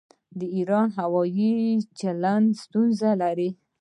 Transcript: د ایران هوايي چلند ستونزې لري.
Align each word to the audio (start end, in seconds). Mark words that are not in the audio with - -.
د 0.39 0.41
ایران 0.55 0.87
هوايي 0.99 1.53
چلند 1.99 2.47
ستونزې 2.63 3.11
لري. 3.21 3.49